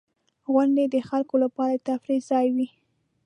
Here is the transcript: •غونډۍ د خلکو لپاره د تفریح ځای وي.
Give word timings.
•غونډۍ 0.51 0.85
د 0.93 0.95
خلکو 1.09 1.35
لپاره 1.43 1.73
د 1.77 1.83
تفریح 1.89 2.21
ځای 2.29 2.47
وي. 2.55 2.67